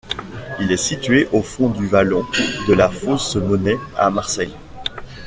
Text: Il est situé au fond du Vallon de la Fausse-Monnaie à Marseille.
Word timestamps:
Il 0.59 0.71
est 0.71 0.77
situé 0.77 1.29
au 1.31 1.43
fond 1.43 1.69
du 1.69 1.85
Vallon 1.85 2.25
de 2.67 2.73
la 2.73 2.89
Fausse-Monnaie 2.89 3.77
à 3.95 4.09
Marseille. 4.09 4.55